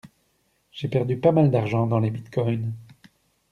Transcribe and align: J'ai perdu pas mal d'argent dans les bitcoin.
J'ai 0.71 0.87
perdu 0.87 1.15
pas 1.19 1.31
mal 1.31 1.51
d'argent 1.51 1.85
dans 1.85 1.99
les 1.99 2.09
bitcoin. 2.09 2.73